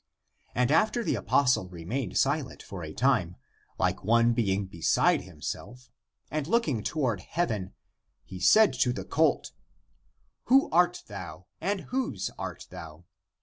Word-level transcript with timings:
And 0.55 0.71
after 0.71 1.03
the 1.03 1.13
apostle 1.13 1.69
remained 1.69 2.17
silent 2.17 2.63
for 2.63 2.83
a 2.83 2.91
time, 2.91 3.35
like 3.77 4.03
one 4.03 4.33
being 4.33 4.65
beside 4.65 5.21
himself, 5.21 5.91
and 6.31 6.47
looking 6.47 6.81
toward 6.81 7.19
heaven, 7.19 7.75
he 8.25 8.39
said 8.39 8.73
to 8.79 8.93
the 8.93 9.05
colt," 9.05 9.51
Who 10.45 10.71
art 10.71 11.03
thou, 11.05 11.45
and 11.61 11.81
whose 11.81 12.31
art 12.39 12.65
thou? 12.71 13.03